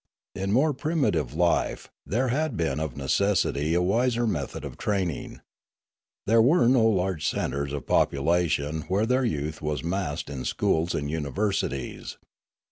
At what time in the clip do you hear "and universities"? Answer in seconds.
10.95-12.17